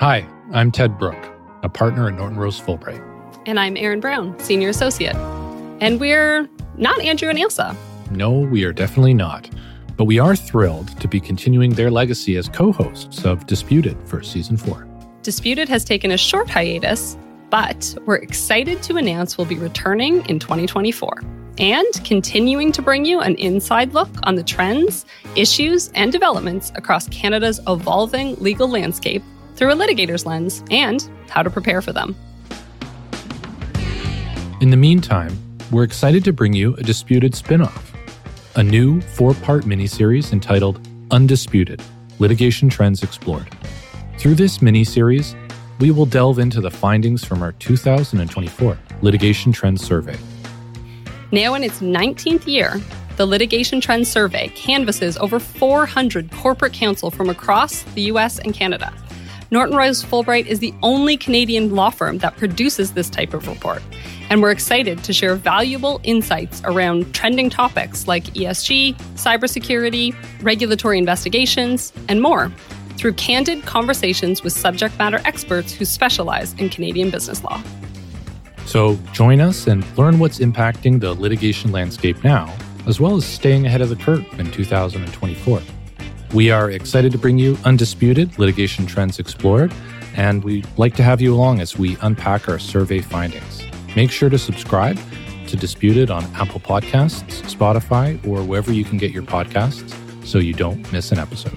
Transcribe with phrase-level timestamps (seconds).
[0.00, 1.16] Hi, I'm Ted Brook,
[1.62, 3.00] a partner at Norton Rose Fulbright.
[3.46, 5.14] And I'm Erin Brown, Senior Associate.
[5.80, 7.76] And we're not Andrew and Ailsa.
[8.10, 9.48] No, we are definitely not.
[9.96, 14.20] But we are thrilled to be continuing their legacy as co hosts of Disputed for
[14.20, 14.84] season four.
[15.22, 17.16] Disputed has taken a short hiatus,
[17.48, 21.22] but we're excited to announce we'll be returning in 2024
[21.58, 25.06] and continuing to bring you an inside look on the trends,
[25.36, 29.22] issues, and developments across Canada's evolving legal landscape
[29.54, 32.14] through a litigator's lens and how to prepare for them.
[34.60, 35.36] In the meantime,
[35.70, 37.92] we're excited to bring you a Disputed spin off,
[38.56, 40.80] a new four part miniseries entitled
[41.10, 41.82] Undisputed
[42.18, 43.48] Litigation Trends Explored.
[44.18, 45.36] Through this miniseries,
[45.80, 50.16] we will delve into the findings from our 2024 Litigation Trends Survey.
[51.32, 52.80] Now, in its 19th year,
[53.16, 58.92] the Litigation Trends Survey canvasses over 400 corporate counsel from across the US and Canada.
[59.54, 63.84] Norton Rose Fulbright is the only Canadian law firm that produces this type of report,
[64.28, 71.92] and we're excited to share valuable insights around trending topics like ESG, cybersecurity, regulatory investigations,
[72.08, 72.50] and more
[72.96, 77.62] through candid conversations with subject matter experts who specialize in Canadian business law.
[78.66, 82.52] So join us and learn what's impacting the litigation landscape now,
[82.88, 85.62] as well as staying ahead of the curve in 2024.
[86.34, 89.72] We are excited to bring you Undisputed Litigation Trends Explored,
[90.16, 93.62] and we'd like to have you along as we unpack our survey findings.
[93.94, 94.98] Make sure to subscribe
[95.46, 99.94] to Disputed on Apple Podcasts, Spotify, or wherever you can get your podcasts
[100.26, 101.56] so you don't miss an episode.